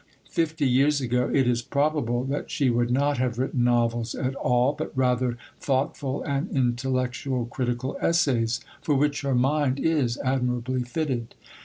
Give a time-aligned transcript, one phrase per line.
[0.31, 4.73] Fifty years ago it is probable that she would not have written novels at all,
[4.73, 11.35] but rather thoughtful and intellectual critical essays, for which her mind is admirably fitted.